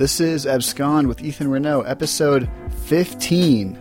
[0.00, 2.48] This is Abscond with Ethan Renault, episode
[2.86, 3.76] 15.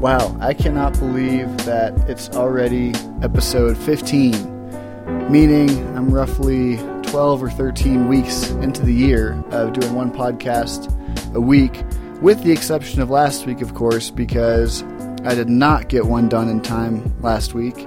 [0.00, 8.08] Wow, I cannot believe that it's already episode 15, meaning I'm roughly 12 or 13
[8.08, 10.90] weeks into the year of doing one podcast
[11.36, 11.84] a week,
[12.20, 14.82] with the exception of last week, of course, because
[15.22, 17.86] I did not get one done in time last week.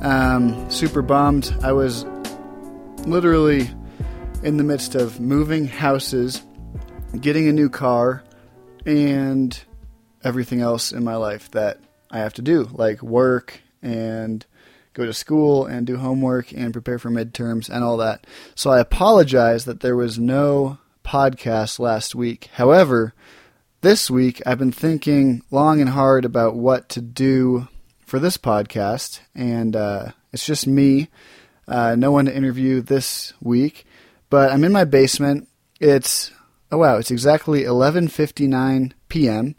[0.00, 1.54] Um, super bummed.
[1.62, 2.04] I was
[3.06, 3.70] literally
[4.42, 6.42] in the midst of moving houses,
[7.20, 8.24] getting a new car,
[8.86, 9.58] and
[10.24, 11.80] everything else in my life that
[12.10, 14.44] I have to do, like work and
[14.94, 18.26] go to school and do homework and prepare for midterms and all that.
[18.54, 22.48] So I apologize that there was no podcast last week.
[22.54, 23.14] However,
[23.82, 27.68] this week I've been thinking long and hard about what to do
[28.10, 31.08] for this podcast, and uh, it's just me.
[31.68, 33.86] Uh, no one to interview this week,
[34.30, 35.46] but I'm in my basement.
[35.78, 36.32] It's
[36.72, 39.54] oh wow, it's exactly 11:59 p.m.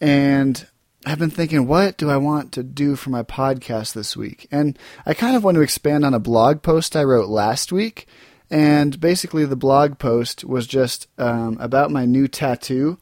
[0.00, 0.64] And
[1.04, 4.46] I've been thinking, what do I want to do for my podcast this week?
[4.52, 8.06] And I kind of want to expand on a blog post I wrote last week.
[8.48, 12.98] And basically, the blog post was just um, about my new tattoo.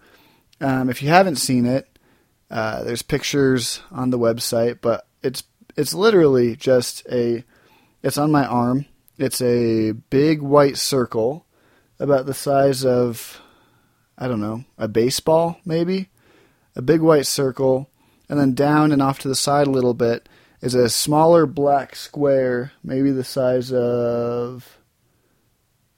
[0.62, 1.97] Um, if you haven't seen it,
[2.50, 5.44] uh, there's pictures on the website, but it's
[5.76, 7.44] it's literally just a
[8.02, 8.86] it's on my arm.
[9.18, 11.46] It's a big white circle
[11.98, 13.40] about the size of
[14.16, 16.08] I don't know, a baseball maybe
[16.78, 17.90] a big white circle,
[18.28, 20.28] and then down and off to the side a little bit
[20.60, 24.78] is a smaller black square, maybe the size of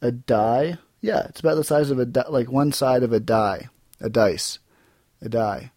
[0.01, 0.78] a die.
[1.03, 3.69] Yeah, it's about the size of a di- like one side of a die,
[4.01, 4.59] a dice,
[5.21, 5.73] a die.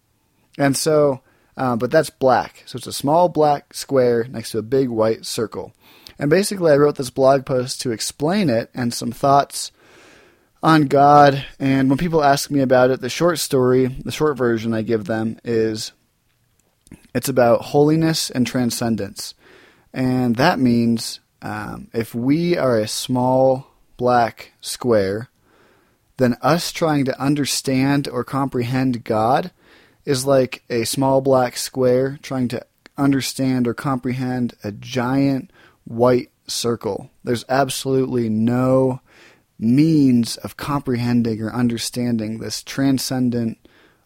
[0.58, 1.22] And so,
[1.58, 2.64] uh, but that's black.
[2.66, 5.74] So it's a small black square next to a big white circle.
[6.20, 9.72] And basically, I wrote this blog post to explain it and some thoughts
[10.62, 11.46] on God.
[11.60, 15.06] And when people ask me about it, the short story, the short version I give
[15.06, 15.92] them is
[17.14, 19.34] it's about holiness and transcendence.
[19.94, 23.68] And that means um, if we are a small
[23.98, 25.30] black square,
[26.18, 29.52] then us trying to understand or comprehend God
[30.06, 32.66] is like a small black square trying to
[32.98, 35.52] understand or comprehend a giant
[35.86, 37.10] white circle.
[37.24, 39.02] There's absolutely no
[39.60, 43.58] means of comprehending or understanding this transcendent,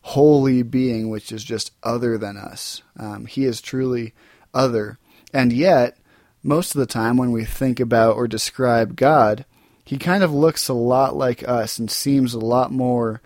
[0.02, 2.84] holy being, which is just other than us.
[2.98, 4.14] Um, he is truly
[4.54, 5.00] other.
[5.34, 5.98] And yet,
[6.44, 9.46] most of the time when we think about or describe God,
[9.84, 13.22] he kind of looks a lot like us and seems a lot more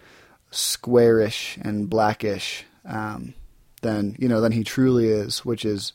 [0.51, 3.33] squarish and blackish um,
[3.81, 5.93] than you know than he truly is, which is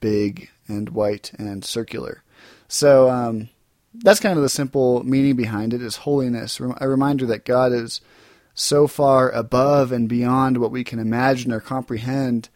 [0.00, 2.22] big and white and circular.
[2.68, 3.48] So um,
[3.94, 8.00] that's kind of the simple meaning behind it is holiness a reminder that god is
[8.54, 12.48] so far above and beyond what we can imagine or comprehend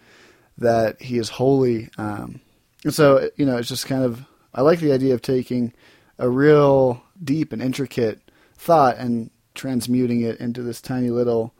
[0.58, 2.40] that he is holy um,
[2.84, 4.24] and so you know it's just kind of
[4.54, 5.72] i like the idea of taking
[6.18, 8.20] a real deep and intricate
[8.56, 11.54] thought and transmuting it into this tiny little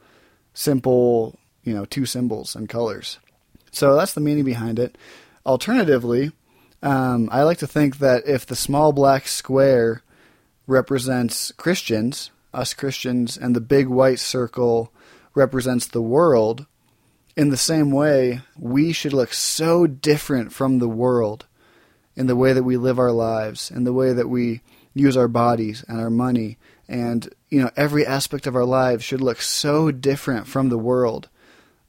[0.53, 3.19] simple you know two symbols and colors.
[3.71, 4.97] So that's the meaning behind it.
[5.45, 6.31] Alternatively
[6.83, 10.03] um, I like to think that if the small black square
[10.67, 14.91] represents Christians, us Christians, and the big white circle
[15.33, 16.65] represents the world,
[17.37, 21.45] in the same way, we should look so different from the world
[22.17, 24.61] in the way that we live our lives, in the way that we
[24.93, 26.57] use our bodies and our money,
[26.87, 31.29] and you know every aspect of our lives should look so different from the world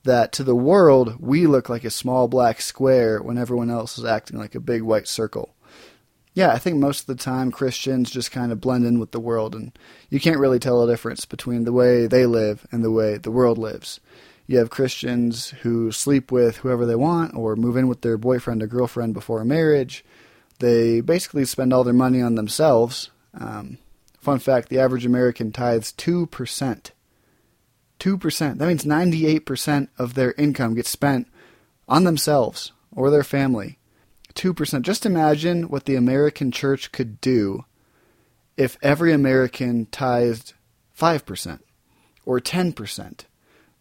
[0.05, 4.05] that to the world we look like a small black square when everyone else is
[4.05, 5.55] acting like a big white circle.
[6.35, 9.21] Yeah, I think most of the time Christians just kind of blend in with the
[9.21, 9.71] world, and
[10.11, 13.31] you can't really tell a difference between the way they live and the way the
[13.31, 14.01] world lives.
[14.47, 18.63] You have Christians who sleep with whoever they want or move in with their boyfriend
[18.63, 20.05] or girlfriend before marriage.
[20.59, 23.11] They basically spend all their money on themselves.
[23.33, 23.79] Um,
[24.25, 26.91] fun fact the average American tithes 2%
[28.01, 28.59] 2%.
[28.59, 31.29] That means 98% of their income gets spent
[31.89, 33.79] on themselves or their family.
[34.35, 34.83] 2%.
[34.83, 37.65] Just imagine what the American church could do
[38.57, 40.55] if every American tithed
[40.99, 41.61] 5%
[42.27, 43.25] or 10%.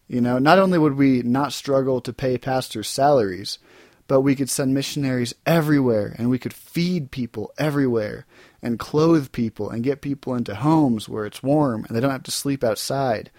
[0.07, 3.57] You know, not only would we not struggle to pay pastors' salaries,
[4.08, 8.26] but we could send missionaries everywhere and we could feed people everywhere
[8.62, 12.24] and clothe people and get people into homes where it's warm and they don't have
[12.24, 13.32] to sleep outside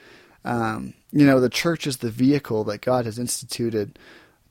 [0.45, 3.99] um, you know, the church is the vehicle that God has instituted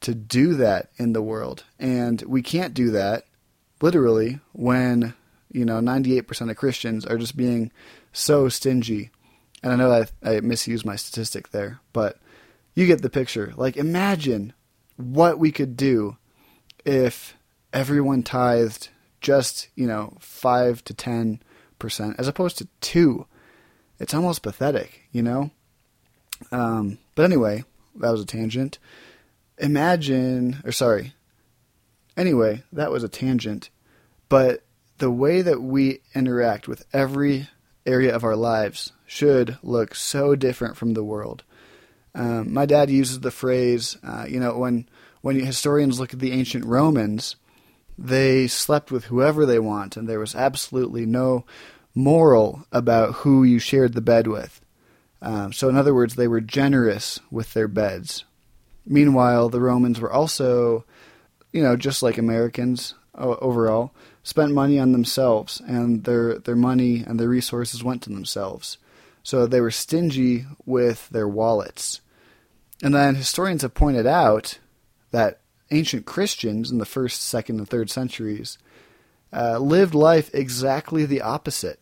[0.01, 1.63] to do that in the world.
[1.79, 3.25] And we can't do that
[3.81, 5.13] literally when
[5.51, 7.71] you know 98% of Christians are just being
[8.11, 9.11] so stingy.
[9.61, 12.17] And I know I, I misused my statistic there, but
[12.75, 13.53] you get the picture.
[13.55, 14.53] Like imagine
[14.97, 16.17] what we could do
[16.85, 17.35] if
[17.71, 18.89] everyone tithed
[19.21, 21.39] just, you know, 5 to 10%
[22.17, 23.25] as opposed to 2.
[23.99, 25.51] It's almost pathetic, you know?
[26.51, 27.63] Um, but anyway,
[27.95, 28.79] that was a tangent.
[29.57, 31.13] Imagine, or sorry.
[32.17, 33.69] Anyway, that was a tangent.
[34.29, 34.63] But
[34.97, 37.47] the way that we interact with every
[37.85, 41.43] area of our lives should look so different from the world.
[42.15, 44.87] Um, my dad uses the phrase, uh, you know, when
[45.21, 47.37] when historians look at the ancient Romans,
[47.97, 51.45] they slept with whoever they want, and there was absolutely no
[51.95, 54.59] moral about who you shared the bed with.
[55.21, 58.25] Um, so, in other words, they were generous with their beds.
[58.85, 60.83] Meanwhile, the Romans were also,
[61.53, 63.91] you know, just like Americans overall,
[64.23, 68.77] spent money on themselves, and their their money and their resources went to themselves.
[69.23, 72.01] So they were stingy with their wallets.
[72.83, 74.59] And then historians have pointed out
[75.11, 75.39] that
[75.71, 78.57] ancient Christians in the first, second, and third centuries
[79.31, 81.79] uh, lived life exactly the opposite.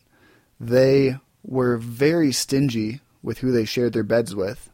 [0.59, 4.69] They were very stingy with who they shared their beds with,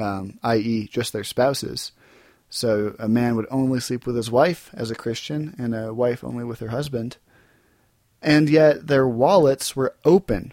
[0.00, 1.92] um, i.e., just their spouses.
[2.48, 6.22] So a man would only sleep with his wife as a Christian, and a wife
[6.22, 7.16] only with her husband.
[8.22, 10.52] And yet their wallets were open,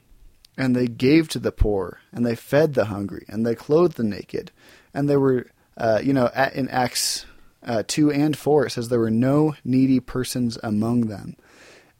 [0.57, 4.03] and they gave to the poor, and they fed the hungry, and they clothed the
[4.03, 4.51] naked.
[4.93, 7.25] And there were, uh, you know, in Acts
[7.63, 11.35] uh, 2 and 4, it says there were no needy persons among them.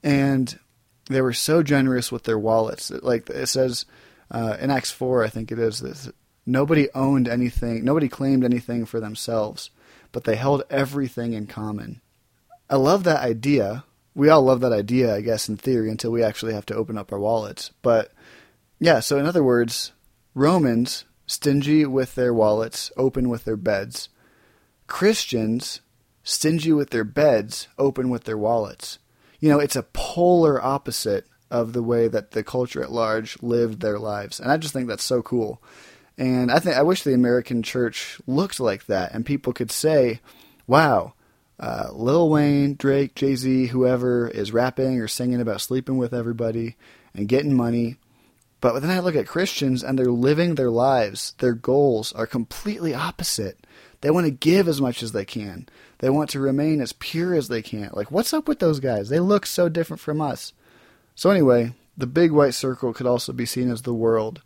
[0.02, 0.58] And
[1.06, 2.90] they were so generous with their wallets.
[2.90, 3.86] Like it says
[4.30, 6.10] uh, in Acts 4, I think it is, this,
[6.46, 9.70] nobody owned anything, nobody claimed anything for themselves,
[10.10, 12.00] but they held everything in common.
[12.68, 13.84] I love that idea.
[14.14, 16.98] We all love that idea, I guess, in theory, until we actually have to open
[16.98, 17.70] up our wallets.
[17.82, 18.12] But
[18.82, 19.92] yeah, so in other words,
[20.34, 24.08] Romans, stingy with their wallets, open with their beds.
[24.88, 25.80] Christians,
[26.24, 28.98] stingy with their beds, open with their wallets.
[29.38, 33.80] You know, it's a polar opposite of the way that the culture at large lived
[33.80, 34.40] their lives.
[34.40, 35.62] And I just think that's so cool.
[36.18, 40.18] And I think I wish the American church looked like that and people could say,
[40.66, 41.14] wow,
[41.60, 46.74] uh, Lil Wayne, Drake, Jay Z, whoever is rapping or singing about sleeping with everybody
[47.14, 47.98] and getting money.
[48.62, 51.34] But then I look at Christians and they're living their lives.
[51.38, 53.58] Their goals are completely opposite.
[54.02, 55.68] They want to give as much as they can.
[55.98, 57.90] They want to remain as pure as they can.
[57.92, 59.08] Like, what's up with those guys?
[59.08, 60.52] They look so different from us.
[61.16, 64.42] So, anyway, the big white circle could also be seen as the world.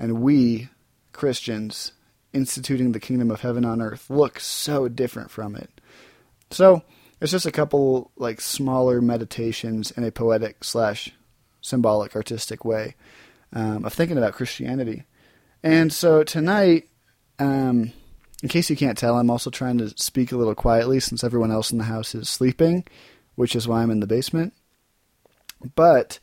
[0.00, 0.68] And we,
[1.12, 1.92] Christians,
[2.32, 5.80] instituting the kingdom of heaven on earth, look so different from it.
[6.50, 6.82] So,
[7.20, 11.12] it's just a couple, like, smaller meditations in a poetic slash
[11.60, 12.96] symbolic artistic way
[13.52, 15.04] um, of thinking about Christianity.
[15.62, 16.88] And so tonight,
[17.38, 17.92] um,
[18.42, 21.50] in case you can't tell, I'm also trying to speak a little quietly since everyone
[21.50, 22.84] else in the house is sleeping,
[23.34, 24.54] which is why I'm in the basement.
[25.74, 26.18] But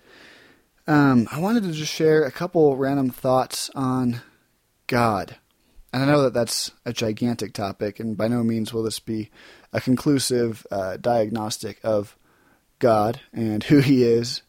[0.87, 4.21] um, I wanted to just share a couple random thoughts on
[4.87, 5.35] God.
[5.93, 9.29] And I know that that's a gigantic topic, and by no means will this be
[9.73, 12.17] a conclusive uh, diagnostic of
[12.79, 14.41] God and who He is.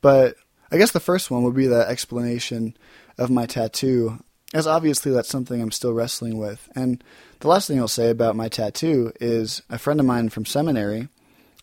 [0.00, 0.36] But
[0.70, 2.76] I guess the first one would be the explanation
[3.16, 4.18] of my tattoo
[4.54, 6.68] as obviously that's something I'm still wrestling with.
[6.74, 7.02] And
[7.40, 11.08] the last thing I'll say about my tattoo is a friend of mine from seminary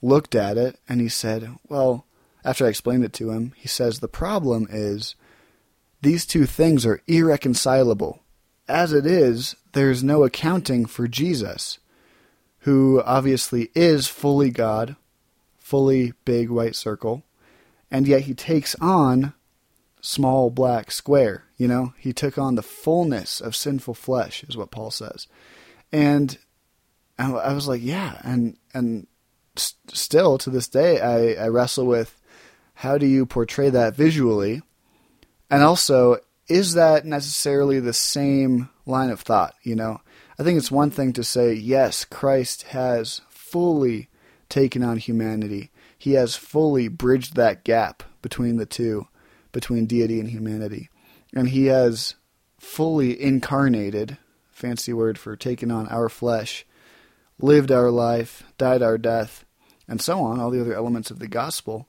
[0.01, 2.05] looked at it and he said, Well,
[2.43, 5.15] after I explained it to him, he says, The problem is
[6.01, 8.21] these two things are irreconcilable.
[8.67, 11.79] As it is, there's no accounting for Jesus,
[12.59, 14.95] who obviously is fully God,
[15.57, 17.23] fully big white circle,
[17.91, 19.33] and yet he takes on
[20.01, 21.45] small black square.
[21.57, 25.27] You know, he took on the fullness of sinful flesh, is what Paul says.
[25.91, 26.37] And
[27.17, 29.07] I was like, yeah, and and
[29.55, 32.19] st- still to this day, I, I wrestle with
[32.73, 34.61] how do you portray that visually,
[35.49, 39.55] and also is that necessarily the same line of thought?
[39.63, 40.01] You know,
[40.37, 44.09] I think it's one thing to say yes, Christ has fully
[44.49, 45.71] taken on humanity.
[45.97, 49.07] He has fully bridged that gap between the two
[49.55, 50.89] between deity and humanity.
[51.33, 52.15] And he has
[52.59, 54.17] fully incarnated,
[54.51, 56.65] fancy word for taking on our flesh,
[57.39, 59.45] lived our life, died our death,
[59.87, 61.87] and so on, all the other elements of the gospel.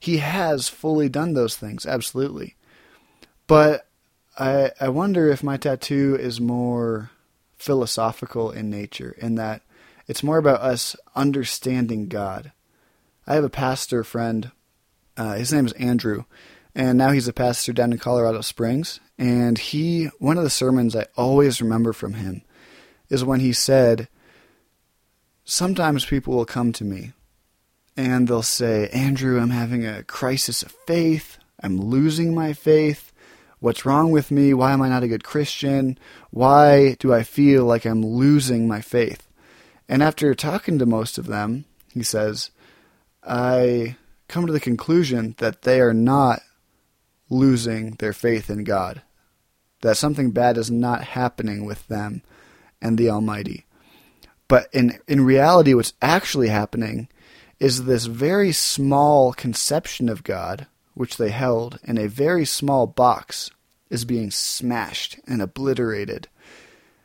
[0.00, 2.56] He has fully done those things, absolutely.
[3.46, 3.86] But
[4.36, 7.10] I, I wonder if my tattoo is more
[7.56, 9.62] philosophical in nature, in that
[10.08, 12.50] it's more about us understanding God.
[13.26, 14.50] I have a pastor friend.
[15.16, 16.24] Uh, his name is Andrew,
[16.74, 19.00] and now he's a pastor down in Colorado Springs.
[19.18, 22.42] And he, one of the sermons I always remember from him
[23.08, 24.08] is when he said,
[25.44, 27.12] Sometimes people will come to me
[27.96, 31.38] and they'll say, Andrew, I'm having a crisis of faith.
[31.62, 33.12] I'm losing my faith.
[33.60, 34.52] What's wrong with me?
[34.52, 35.98] Why am I not a good Christian?
[36.30, 39.28] Why do I feel like I'm losing my faith?
[39.88, 42.50] And after talking to most of them, he says,
[43.26, 43.96] I
[44.28, 46.42] come to the conclusion that they are not
[47.30, 49.02] losing their faith in God,
[49.82, 52.22] that something bad is not happening with them
[52.80, 53.66] and the Almighty.
[54.48, 57.08] But in, in reality, what's actually happening
[57.58, 63.50] is this very small conception of God, which they held in a very small box,
[63.90, 66.28] is being smashed and obliterated.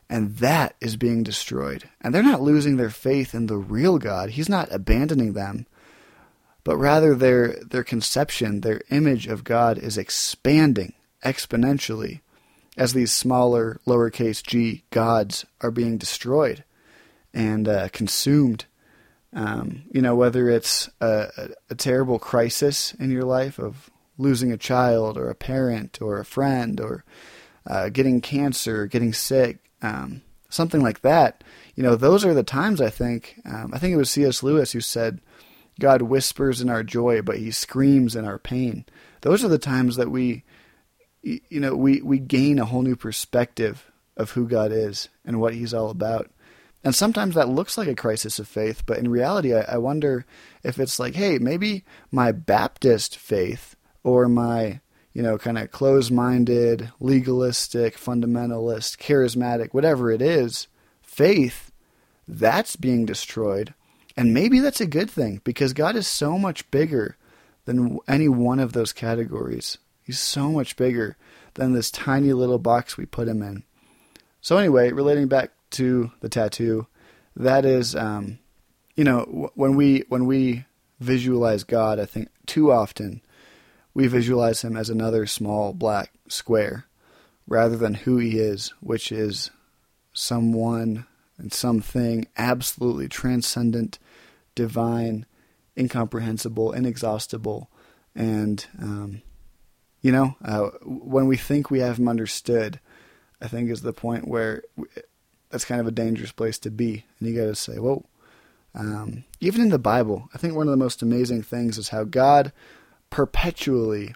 [0.09, 1.87] And that is being destroyed.
[2.01, 4.31] And they're not losing their faith in the real God.
[4.31, 5.67] He's not abandoning them.
[6.69, 10.93] But rather their their conception, their image of God is expanding
[11.25, 12.21] exponentially
[12.77, 16.63] as these smaller lowercase g gods are being destroyed
[17.33, 18.65] and uh, consumed
[19.33, 24.57] um, you know, whether it's a, a, terrible crisis in your life of losing a
[24.57, 27.03] child or a parent or a friend or
[27.65, 31.43] uh, getting cancer, getting sick, um, something like that.
[31.73, 33.41] You know, those are the times I think.
[33.43, 34.43] Um, I think it was C.S.
[34.43, 35.19] Lewis who said,
[35.79, 38.85] "God whispers in our joy, but He screams in our pain."
[39.21, 40.43] Those are the times that we,
[41.23, 45.53] you know, we we gain a whole new perspective of who God is and what
[45.53, 46.29] He's all about.
[46.83, 50.25] And sometimes that looks like a crisis of faith, but in reality, I, I wonder
[50.63, 54.79] if it's like, hey, maybe my Baptist faith or my,
[55.11, 60.67] you know, kind of closed minded, legalistic, fundamentalist, charismatic, whatever it is,
[61.01, 61.71] faith,
[62.27, 63.73] that's being destroyed.
[64.19, 67.15] And maybe that's a good thing because God is so much bigger
[67.63, 69.77] than any one of those categories.
[70.03, 71.15] He's so much bigger
[71.53, 73.63] than this tiny little box we put him in.
[74.41, 76.87] So, anyway, relating back to the tattoo,
[77.37, 78.39] that is, um,
[78.97, 80.65] you know, when we when we
[80.99, 83.21] visualize God, I think too often
[83.93, 86.87] we visualize him as another small black square
[87.47, 89.49] rather than who he is, which is
[90.11, 91.05] someone
[91.39, 93.97] and something absolutely transcendent,
[94.59, 95.25] divine,
[95.77, 97.71] incomprehensible, inexhaustible,
[98.13, 99.21] and um,
[100.01, 102.81] you know, uh, when we think we have him understood,
[103.41, 104.63] I think is the point where
[105.49, 107.05] that's kind of a dangerous place to be.
[107.19, 108.05] And you got to say, whoa.
[108.75, 112.03] Um, even in the Bible, I think one of the most amazing things is how
[112.03, 112.51] God
[113.09, 114.13] perpetually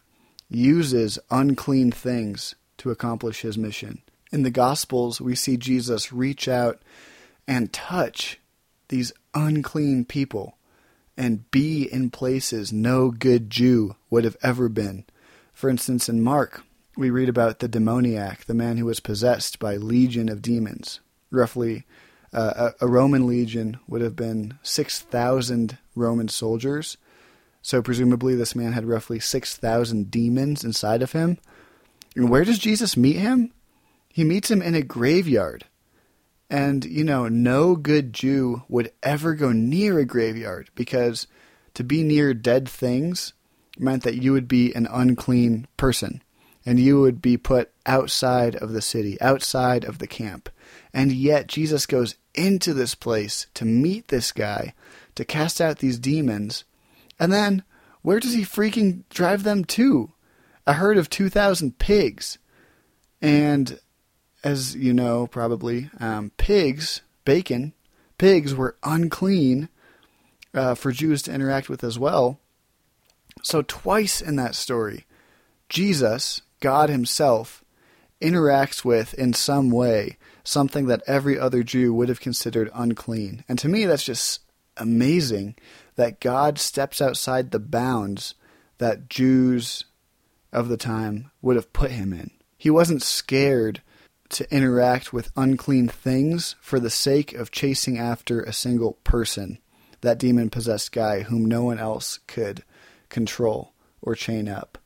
[0.50, 4.02] uses unclean things to accomplish his mission.
[4.34, 6.82] In the Gospels, we see Jesus reach out
[7.48, 8.40] and touch
[8.94, 10.56] these unclean people
[11.18, 15.06] and be in places no good Jew would have ever been.
[15.52, 16.62] For instance, in Mark,
[16.96, 21.00] we read about the demoniac, the man who was possessed by legion of demons
[21.32, 21.86] roughly
[22.32, 26.98] uh, a, a, Roman legion would have been 6,000 Roman soldiers.
[27.64, 31.40] So presumably this man had roughly 6,000 demons inside of him.
[32.16, 33.52] And where does Jesus meet him?
[34.08, 35.66] He meets him in a graveyard.
[36.54, 41.26] And, you know, no good Jew would ever go near a graveyard because
[41.74, 43.34] to be near dead things
[43.80, 46.22] meant that you would be an unclean person
[46.64, 50.48] and you would be put outside of the city, outside of the camp.
[50.94, 54.76] And yet Jesus goes into this place to meet this guy,
[55.16, 56.66] to cast out these demons.
[57.20, 57.64] And then
[58.04, 60.12] where does he freaking drive them to?
[60.68, 62.38] A herd of 2,000 pigs.
[63.24, 63.80] And
[64.44, 67.74] as you know, probably, um, pigs, bacon,
[68.18, 69.70] pigs were unclean
[70.54, 72.40] uh, for Jews to interact with as well.
[73.42, 75.06] So, twice in that story,
[75.70, 77.64] Jesus, God Himself,
[78.22, 83.44] interacts with in some way something that every other Jew would have considered unclean.
[83.48, 84.42] And to me, that's just
[84.78, 85.56] amazing
[85.96, 88.36] that God steps outside the bounds
[88.78, 89.86] that Jews
[90.52, 92.32] of the time would have put him in.
[92.58, 93.82] He wasn't scared
[94.30, 99.60] to interact with unclean things for the sake of chasing after a single person,
[100.02, 102.64] that demon possessed guy whom no one else could
[103.10, 104.78] control or chain up.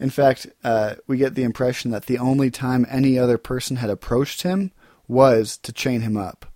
[0.00, 3.90] In fact, uh, we get the impression that the only time any other person had
[3.90, 4.70] approached him
[5.08, 6.46] was to chain him up.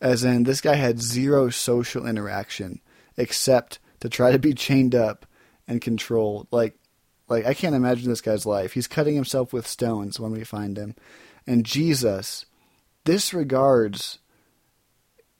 [0.00, 2.80] As in, this guy had zero social interaction
[3.16, 5.26] except to try to be chained up
[5.66, 6.46] and controlled.
[6.50, 6.76] Like,
[7.28, 8.74] like I can't imagine this guy's life.
[8.74, 10.94] He's cutting himself with stones when we find him,
[11.46, 12.46] and Jesus
[13.04, 14.18] disregards,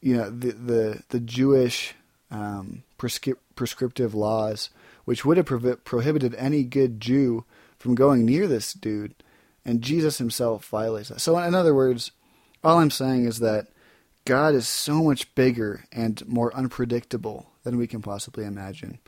[0.01, 1.95] you know, the the the Jewish
[2.31, 4.71] um, prescri- prescriptive laws,
[5.05, 7.45] which would have pro- prohibited any good Jew
[7.79, 9.15] from going near this dude.
[9.65, 11.21] And Jesus himself violates that.
[11.21, 12.11] So, in other words,
[12.63, 13.69] all I'm saying is that
[14.27, 18.99] God is so much bigger and more unpredictable than we can possibly imagine.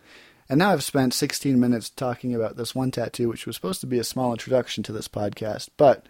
[0.49, 3.87] And now I've spent 16 minutes talking about this one tattoo, which was supposed to
[3.87, 6.07] be a small introduction to this podcast, but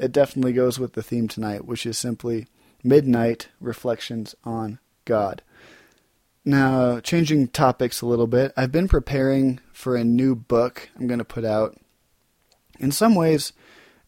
[0.00, 2.46] it definitely goes with the theme tonight, which is simply
[2.82, 5.42] Midnight Reflections on God.
[6.42, 11.18] Now, changing topics a little bit, I've been preparing for a new book I'm going
[11.18, 11.78] to put out.
[12.78, 13.52] In some ways,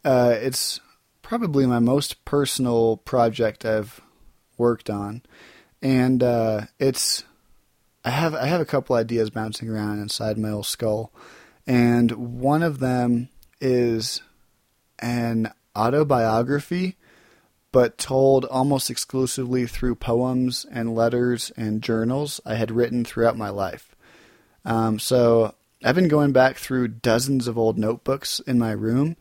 [0.02, 0.80] uh, it's
[1.20, 4.00] probably my most personal project I've
[4.56, 5.22] worked on,
[5.82, 7.24] and uh, it's
[8.02, 11.12] I have I have a couple ideas bouncing around inside my old skull,
[11.66, 13.28] and one of them
[13.60, 14.22] is
[14.98, 16.96] an autobiography,
[17.72, 23.48] but told almost exclusively through poems and letters and journals I had written throughout my
[23.48, 23.96] life.
[24.64, 29.16] Um, so I've been going back through dozens of old notebooks in my room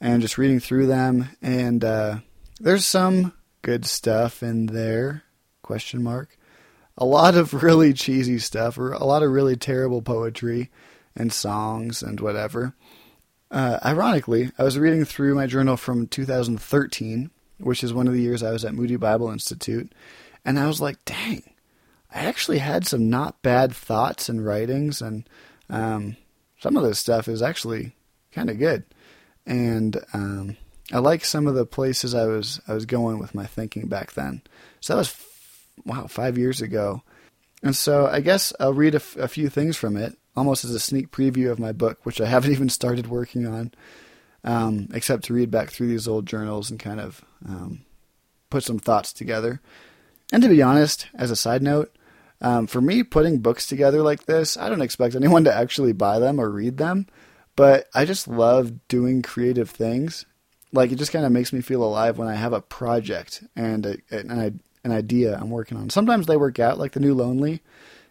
[0.00, 2.18] and just reading through them, and uh,
[2.60, 5.24] there's some good stuff in there.
[5.62, 6.38] Question mark.
[6.96, 10.70] A lot of really cheesy stuff, or a lot of really terrible poetry
[11.14, 12.74] and songs and whatever.
[13.50, 18.20] Uh, ironically, I was reading through my journal from 2013, which is one of the
[18.20, 19.90] years I was at Moody Bible Institute,
[20.44, 21.42] and I was like, dang,
[22.14, 25.28] I actually had some not bad thoughts and writings, and
[25.70, 26.16] um,
[26.60, 27.92] some of this stuff is actually
[28.32, 28.84] kind of good.
[29.46, 30.56] And um,
[30.92, 34.12] I like some of the places I was I was going with my thinking back
[34.12, 34.42] then.
[34.80, 35.26] So that was
[35.84, 37.02] wow, five years ago.
[37.62, 40.70] And so I guess I'll read a, f- a few things from it, almost as
[40.70, 43.72] a sneak preview of my book, which I haven't even started working on,
[44.44, 47.82] um, except to read back through these old journals and kind of um,
[48.50, 49.60] put some thoughts together.
[50.32, 51.94] And to be honest, as a side note,
[52.40, 56.18] um, for me, putting books together like this, I don't expect anyone to actually buy
[56.18, 57.06] them or read them,
[57.56, 60.24] but I just love doing creative things
[60.72, 63.86] like it just kind of makes me feel alive when I have a project and
[63.86, 65.90] a, an, an idea I'm working on.
[65.90, 67.62] Sometimes they work out, like the new Lonely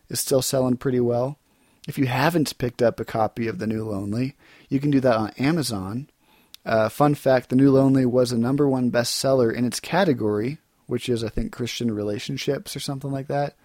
[0.09, 1.37] is still selling pretty well.
[1.87, 4.35] If you haven't picked up a copy of the new Lonely,
[4.69, 6.09] you can do that on Amazon.
[6.65, 11.07] Uh, fun fact: the new Lonely was a number one bestseller in its category, which
[11.07, 13.55] is I think Christian relationships or something like that.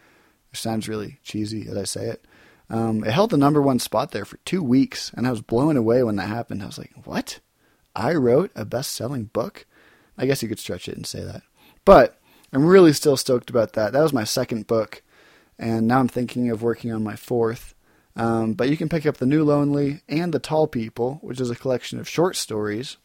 [0.52, 2.24] It sounds really cheesy as I say it.
[2.70, 5.76] Um, it held the number one spot there for two weeks, and I was blown
[5.76, 6.62] away when that happened.
[6.62, 7.40] I was like, "What?
[7.94, 9.66] I wrote a best selling book.
[10.16, 11.42] I guess you could stretch it and say that.
[11.84, 12.20] But
[12.52, 13.92] I'm really still stoked about that.
[13.92, 15.02] That was my second book,
[15.58, 17.74] and now I'm thinking of working on my fourth.
[18.14, 21.50] Um, but you can pick up The New Lonely and The Tall People, which is
[21.50, 22.98] a collection of short stories.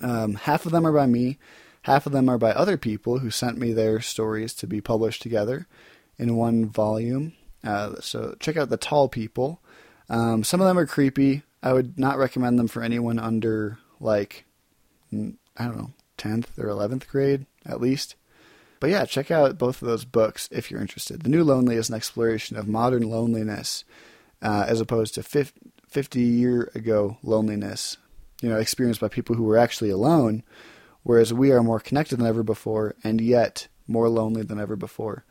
[0.00, 1.38] Um, half of them are by me,
[1.82, 5.22] half of them are by other people who sent me their stories to be published
[5.22, 5.66] together
[6.18, 7.32] in one volume.
[7.64, 9.60] Uh, so check out The Tall People.
[10.08, 11.42] Um, some of them are creepy.
[11.62, 14.44] I would not recommend them for anyone under like
[15.12, 18.16] I don't know, 10th or 11th grade at least.
[18.82, 21.22] But yeah, check out both of those books if you're interested.
[21.22, 23.84] The New Lonely is an exploration of modern loneliness
[24.42, 27.96] uh, as opposed to 50 year ago loneliness,
[28.40, 30.42] you know, experienced by people who were actually alone,
[31.04, 35.24] whereas we are more connected than ever before and yet more lonely than ever before.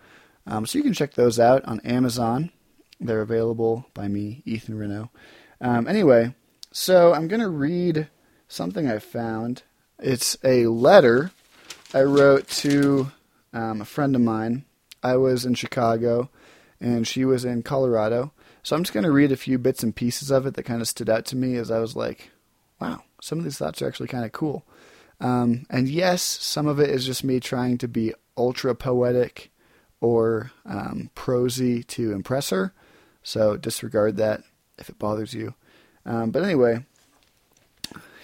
[0.47, 2.51] Um, so you can check those out on Amazon.
[3.01, 5.09] They're available by me, Ethan Renault.
[5.59, 6.35] Um, anyway,
[6.71, 8.07] so I'm going to read
[8.47, 9.63] something I found.
[9.99, 11.31] It's a letter
[11.93, 13.11] I wrote to
[13.53, 14.65] um, a friend of mine.
[15.03, 16.29] I was in Chicago
[16.79, 18.33] and she was in Colorado.
[18.63, 20.81] So I'm just going to read a few bits and pieces of it that kind
[20.81, 22.29] of stood out to me as I was like,
[22.79, 24.65] wow, some of these thoughts are actually kind of cool.
[25.19, 29.51] Um, and yes, some of it is just me trying to be ultra poetic
[29.99, 32.73] or um, prosy to impress her.
[33.23, 34.41] So disregard that
[34.77, 35.53] if it bothers you.
[36.05, 36.85] Um, but anyway,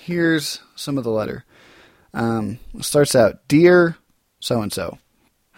[0.03, 1.45] here's some of the letter.
[2.13, 3.97] Um, starts out Dear
[4.39, 4.97] so and so,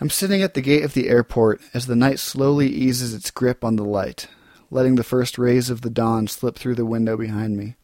[0.01, 3.65] I'm sitting at the gate of the airport as the night slowly eases its grip
[3.65, 4.27] on the light,
[4.71, 7.75] letting the first rays of the dawn slip through the window behind me.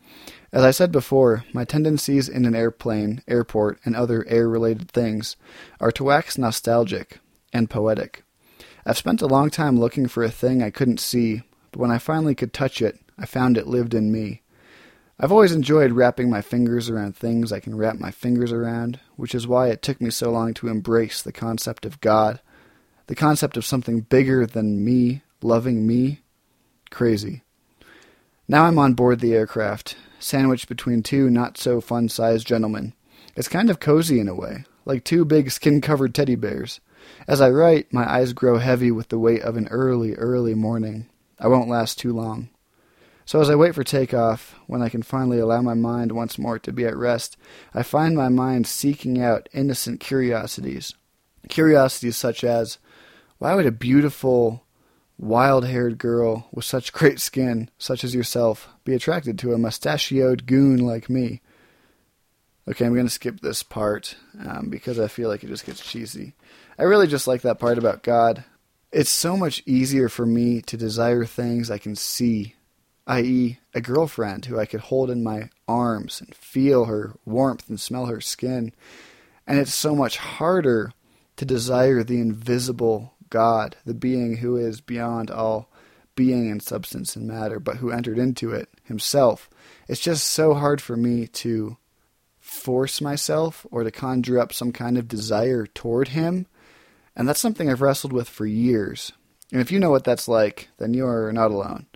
[0.54, 5.36] As I said before, my tendencies in an airplane, airport, and other air related things
[5.82, 7.20] are to wax nostalgic
[7.52, 8.24] and poetic.
[8.86, 11.98] I've spent a long time looking for a thing I couldn't see, but when I
[11.98, 14.42] finally could touch it, I found it lived in me.
[15.18, 19.34] I've always enjoyed wrapping my fingers around things I can wrap my fingers around, which
[19.34, 22.42] is why it took me so long to embrace the concept of God,
[23.08, 26.20] the concept of something bigger than me loving me.
[26.90, 27.44] Crazy.
[28.48, 32.94] Now I'm on board the aircraft, sandwiched between two not so fun sized gentlemen.
[33.36, 36.82] It's kind of cozy in a way, like two big skin covered teddy bears.
[37.28, 41.08] As I write, my eyes grow heavy with the weight of an early, early morning.
[41.40, 42.50] I won't last too long.
[43.26, 46.60] So as I wait for takeoff, when I can finally allow my mind once more
[46.60, 47.38] to be at rest,
[47.74, 50.94] I find my mind seeking out innocent curiosities.
[51.50, 52.78] Curiosities such as,
[53.40, 54.64] why would a beautiful,
[55.18, 60.46] wild haired girl with such great skin, such as yourself, be attracted to a mustachioed
[60.46, 61.42] goon like me?
[62.68, 65.84] Okay, I'm going to skip this part um, because I feel like it just gets
[65.84, 66.34] cheesy.
[66.78, 68.44] I really just like that part about God.
[68.92, 72.56] It's so much easier for me to desire things I can see,
[73.08, 77.80] i.e., a girlfriend who I could hold in my arms and feel her warmth and
[77.80, 78.74] smell her skin.
[79.46, 80.92] And it's so much harder
[81.38, 85.70] to desire the invisible God, the being who is beyond all
[86.16, 89.50] being and substance and matter, but who entered into it himself.
[89.88, 91.78] It's just so hard for me to
[92.40, 96.48] force myself or to conjure up some kind of desire toward him.
[97.16, 99.12] And that's something I've wrestled with for years.
[99.52, 101.88] And if you know what that's like, then you are not alone.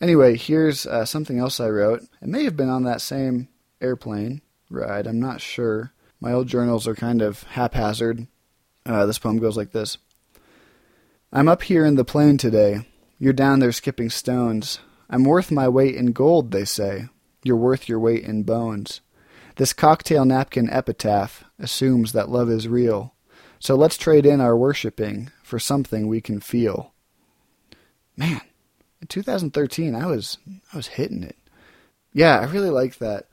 [0.00, 2.02] Anyway, here's uh, something else I wrote.
[2.22, 3.48] It may have been on that same
[3.80, 5.92] airplane ride, I'm not sure.
[6.20, 8.26] My old journals are kind of haphazard.
[8.84, 9.98] Uh, this poem goes like this
[11.32, 12.86] I'm up here in the plane today.
[13.18, 14.78] You're down there skipping stones.
[15.10, 17.08] I'm worth my weight in gold, they say.
[17.42, 19.00] You're worth your weight in bones.
[19.56, 23.14] This cocktail napkin epitaph assumes that love is real.
[23.58, 26.92] So let's trade in our worshipping for something we can feel.
[28.16, 28.40] Man,
[29.06, 30.38] 2013, I was
[30.72, 31.36] I was hitting it.
[32.12, 33.26] Yeah, I really like that.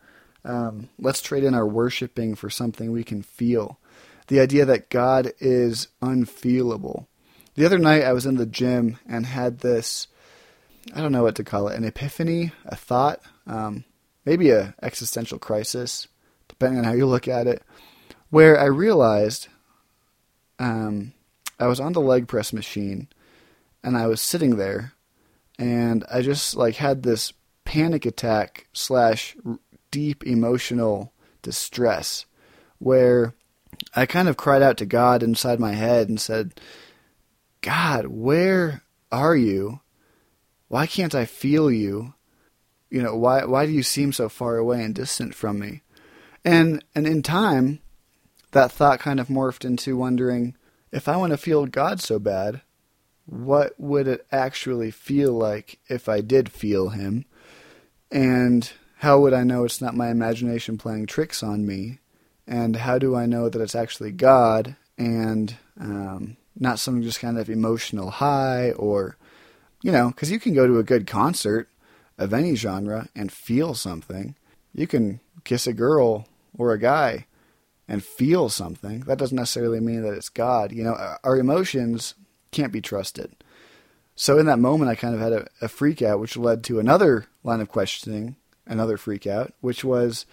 [0.43, 3.79] Um, let's trade in our worshipping for something we can feel.
[4.27, 7.07] The idea that God is unfeelable.
[7.55, 10.07] The other night, I was in the gym and had this
[10.93, 13.85] I don't know what to call it an epiphany, a thought, um,
[14.23, 16.07] maybe a existential crisis
[16.47, 17.63] depending on how you look at it,
[18.29, 19.47] where I realized
[20.59, 21.13] um,
[21.59, 23.07] I was on the leg press machine
[23.83, 24.93] and I was sitting there
[25.57, 29.35] and I just like had this panic attack slash
[29.91, 32.25] deep emotional distress
[32.79, 33.33] where
[33.95, 36.59] I kind of cried out to God inside my head and said,
[37.61, 39.81] God, where are you?
[40.67, 42.13] Why can't I feel you?
[42.89, 45.81] You know, why why do you seem so far away and distant from me?
[46.43, 47.79] And and in time,
[48.51, 50.55] that thought kind of morphed into wondering
[50.91, 52.61] if I want to feel God so bad,
[53.25, 57.25] what would it actually feel like if I did feel Him?
[58.11, 61.99] And how would I know it's not my imagination playing tricks on me?
[62.47, 67.37] And how do I know that it's actually God and um, not some just kind
[67.37, 69.17] of emotional high or,
[69.81, 71.67] you know, because you can go to a good concert
[72.17, 74.35] of any genre and feel something.
[74.73, 77.25] You can kiss a girl or a guy
[77.87, 80.71] and feel something, that doesn't necessarily mean that it's God.
[80.71, 82.15] You know, our emotions
[82.55, 83.35] can't be trusted.
[84.15, 86.79] So in that moment, I kind of had a, a freak out, which led to
[86.79, 90.25] another line of questioning, another freak out, which was,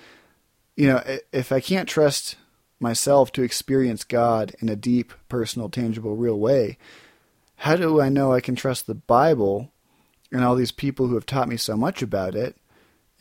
[0.77, 2.37] you know, if I can't trust
[2.79, 6.79] myself to experience God in a deep, personal, tangible, real way,
[7.57, 9.73] how do I know I can trust the Bible
[10.31, 12.57] and all these people who have taught me so much about it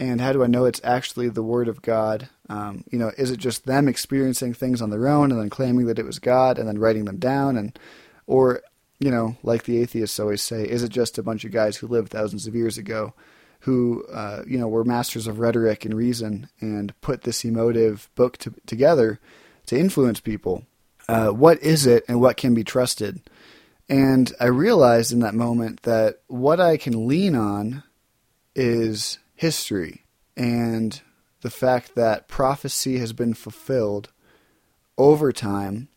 [0.02, 2.28] and how do I know it's actually the Word of God?
[2.50, 5.86] Um, you know, is it just them experiencing things on their own and then claiming
[5.86, 7.78] that it was God and then writing them down, and
[8.26, 8.62] or
[9.02, 11.88] you know, like the atheists always say, is it just a bunch of guys who
[11.88, 13.16] lived thousands of years ago,
[13.62, 18.38] who uh, you know were masters of rhetoric and reason and put this emotive book
[18.38, 19.20] to, together
[19.66, 20.66] to influence people?
[21.10, 23.20] Uh, what is it, and what can be trusted?
[23.90, 27.84] And I realized in that moment that what I can lean on
[28.56, 30.06] is history
[30.38, 31.02] and
[31.42, 34.12] the fact that prophecy has been fulfilled
[34.96, 35.88] over time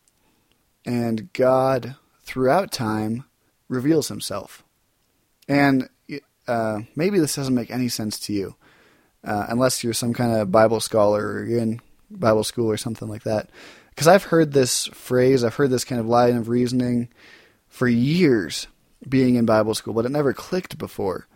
[0.87, 3.25] and God throughout time
[3.69, 4.63] reveals himself.
[5.49, 5.89] And
[6.47, 8.57] uh, maybe this doesn't make any sense to you
[9.23, 13.09] uh, unless you're some kind of Bible scholar or you're in Bible school or something
[13.09, 13.49] like that.
[13.91, 17.09] Because I've heard this phrase, I've heard this kind of line of reasoning
[17.69, 18.67] for years
[19.09, 21.27] being in Bible school, but it never clicked before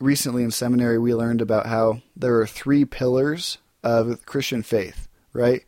[0.00, 5.64] recently in seminary we learned about how there are three pillars of Christian faith, right?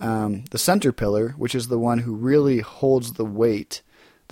[0.00, 3.82] Um, the center pillar, which is the one who really holds the weight,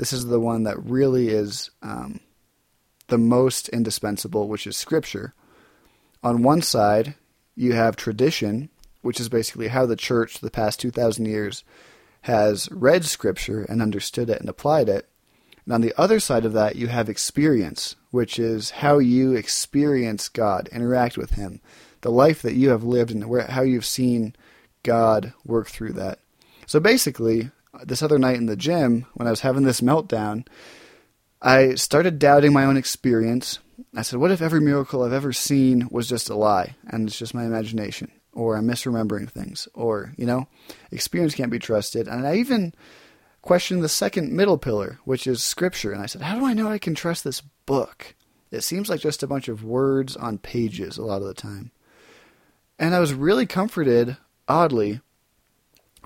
[0.00, 2.20] this is the one that really is um,
[3.08, 5.34] the most indispensable, which is Scripture.
[6.22, 7.16] On one side,
[7.54, 8.70] you have tradition,
[9.02, 11.64] which is basically how the church, the past 2,000 years,
[12.22, 15.06] has read Scripture and understood it and applied it.
[15.66, 20.30] And on the other side of that, you have experience, which is how you experience
[20.30, 21.60] God, interact with Him,
[22.00, 24.34] the life that you have lived, and where, how you've seen
[24.82, 26.20] God work through that.
[26.66, 27.50] So basically,
[27.84, 30.46] this other night in the gym when I was having this meltdown,
[31.42, 33.58] I started doubting my own experience.
[33.94, 37.18] I said, What if every miracle I've ever seen was just a lie and it's
[37.18, 38.10] just my imagination?
[38.32, 39.66] Or I'm misremembering things?
[39.74, 40.46] Or, you know,
[40.92, 42.06] experience can't be trusted.
[42.06, 42.74] And I even
[43.42, 45.92] questioned the second middle pillar, which is scripture.
[45.92, 48.14] And I said, How do I know I can trust this book?
[48.50, 51.70] It seems like just a bunch of words on pages a lot of the time.
[52.78, 54.16] And I was really comforted,
[54.48, 55.00] oddly,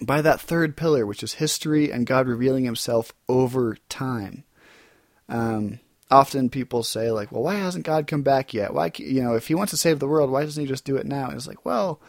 [0.00, 4.44] by that third pillar, which is history and God revealing himself over time.
[5.28, 5.80] Um,
[6.10, 8.74] often people say, like, well, why hasn't God come back yet?
[8.74, 10.96] Why, you know, if he wants to save the world, why doesn't he just do
[10.96, 11.26] it now?
[11.26, 12.00] And it's like, well,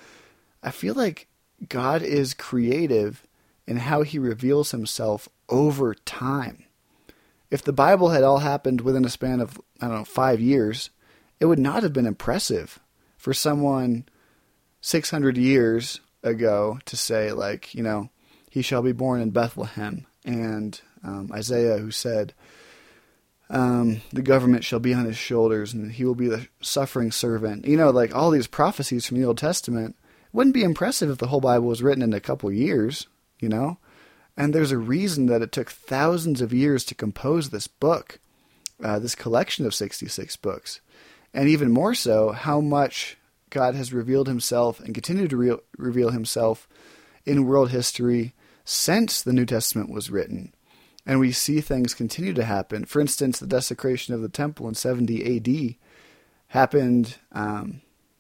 [0.63, 1.27] I feel like
[1.69, 3.25] God is creative
[3.67, 6.65] in how he reveals himself over time.
[7.51, 10.89] If the Bible had all happened within a span of, I don't know, five years,
[11.39, 12.79] it would not have been impressive
[13.17, 14.05] for someone
[14.81, 18.09] 600 years ago to say, like, you know,
[18.49, 20.05] he shall be born in Bethlehem.
[20.25, 22.33] And um, Isaiah, who said,
[23.49, 27.65] um, the government shall be on his shoulders and he will be the suffering servant.
[27.65, 29.95] You know, like all these prophecies from the Old Testament
[30.33, 33.07] wouldn't be impressive if the whole Bible was written in a couple years,
[33.39, 33.77] you know?
[34.35, 38.19] And there's a reason that it took thousands of years to compose this book,
[38.83, 40.81] uh, this collection of 66 books.
[41.33, 43.17] And even more so, how much
[43.55, 46.67] God has revealed himself and continued to re- reveal himself
[47.25, 48.33] in world history
[48.65, 50.53] since the New Testament was written.
[51.05, 52.83] And we see things continue to happen.
[52.83, 55.75] For instance, the desecration of the temple in 70 AD
[56.47, 57.79] happened um,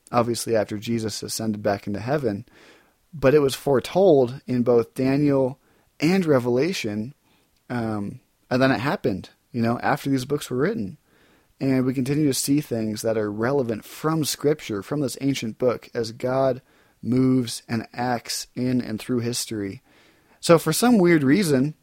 [0.09, 2.45] obviously after Jesus ascended back into heaven,
[3.13, 5.59] but it was foretold in both Daniel
[5.99, 7.13] and Revelation.
[7.69, 10.97] Um, and then it happened, you know, after these books were written.
[11.59, 15.89] And we continue to see things that are relevant from Scripture, from this ancient book,
[15.93, 16.61] as God
[17.01, 19.81] moves and acts in and through history.
[20.41, 21.75] So, for some weird reason,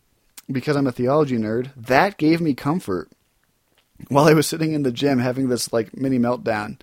[0.50, 3.10] because I'm a theology nerd, that gave me comfort
[4.08, 6.80] while I was sitting in the gym having this like mini meltdown.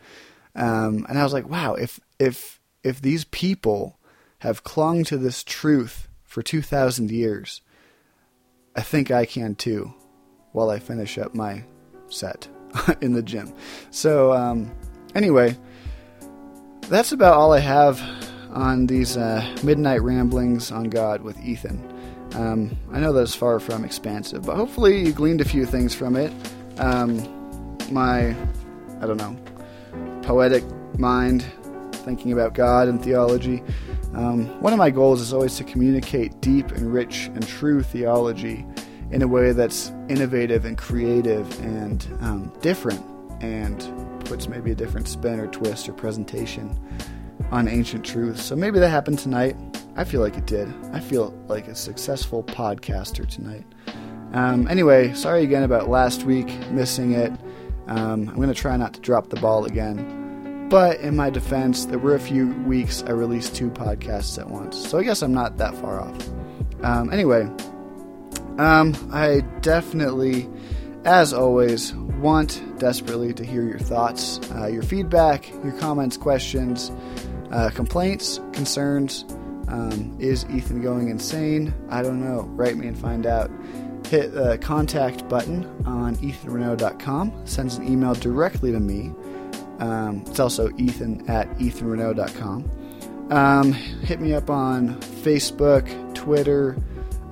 [0.56, 4.00] Um, and I was like, wow, if if if these people
[4.40, 7.62] have clung to this truth for two thousand years,
[8.76, 9.94] I think I can too.
[10.52, 11.64] While I finish up my
[12.10, 12.50] set.
[13.02, 13.54] in the gym.
[13.92, 14.72] So, um,
[15.16, 15.58] anyway,
[16.90, 18.02] that's about all I have
[18.52, 21.80] on these uh, midnight ramblings on God with Ethan.
[22.34, 26.16] Um, I know that's far from expansive, but hopefully you gleaned a few things from
[26.16, 26.32] it.
[26.78, 28.36] Um, my,
[29.02, 29.36] I don't know,
[30.22, 30.64] poetic
[30.98, 31.46] mind
[31.92, 33.64] thinking about God and theology.
[34.14, 38.66] Um, one of my goals is always to communicate deep and rich and true theology
[39.12, 43.04] in a way that's innovative and creative and um, different
[43.42, 43.80] and
[44.26, 46.78] puts maybe a different spin or twist or presentation
[47.52, 48.44] on ancient truths.
[48.44, 49.56] So maybe that happened tonight.
[49.96, 50.72] I feel like it did.
[50.94, 53.66] I feel like a successful podcaster tonight.
[54.34, 57.32] Um, anyway, sorry again about last week missing it.
[57.88, 60.68] Um, I'm going to try not to drop the ball again.
[60.70, 64.78] But in my defense, there were a few weeks I released two podcasts at once.
[64.78, 66.30] So I guess I'm not that far off.
[66.84, 67.50] Um, anyway,
[68.60, 70.48] um, I definitely,
[71.06, 76.92] as always, want desperately to hear your thoughts, uh, your feedback, your comments, questions,
[77.52, 79.26] uh, complaints, concerns.
[79.70, 81.74] Um, is Ethan going insane?
[81.90, 82.42] I don't know.
[82.42, 83.50] Write me and find out.
[84.08, 87.46] Hit the contact button on ethanrenault.com.
[87.46, 89.12] Sends an email directly to me.
[89.80, 92.70] Um, it's also ethan at ethanrenault.com.
[93.32, 96.76] Um, hit me up on Facebook, Twitter,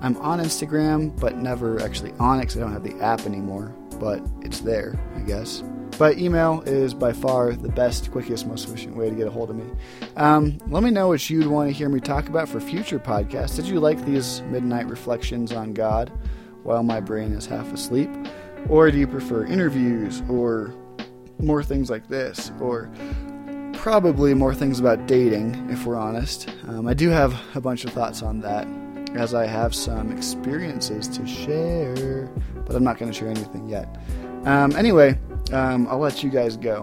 [0.02, 3.74] I'm on Instagram, but never actually on it because I don't have the app anymore.
[4.00, 5.64] But it's there, I guess.
[5.98, 9.50] But email is by far the best, quickest, most efficient way to get a hold
[9.50, 9.66] of me.
[10.16, 13.56] Um, let me know what you'd want to hear me talk about for future podcasts.
[13.56, 16.12] Did you like these midnight reflections on God
[16.62, 18.10] while my brain is half asleep?
[18.70, 20.72] Or do you prefer interviews or
[21.40, 22.52] more things like this?
[22.60, 22.92] Or
[23.74, 26.50] probably more things about dating, if we're honest.
[26.68, 28.68] Um, I do have a bunch of thoughts on that
[29.18, 32.30] as I have some experiences to share,
[32.66, 33.98] but I'm not going to share anything yet.
[34.46, 35.20] Um, anyway,
[35.52, 36.82] um, I'll let you guys go.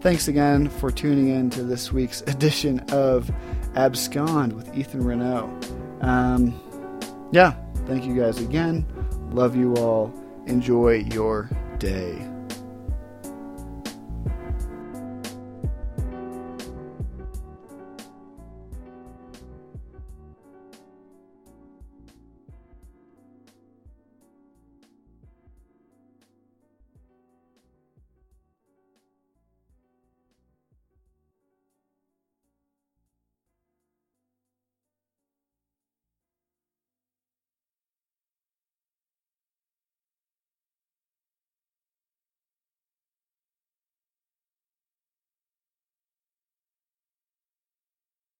[0.00, 3.30] Thanks again for tuning in to this week's edition of
[3.74, 5.58] Abscond with Ethan Renault.
[6.00, 6.60] Um,
[7.32, 7.54] yeah,
[7.86, 8.86] thank you guys again.
[9.30, 10.12] Love you all.
[10.46, 12.35] Enjoy your day.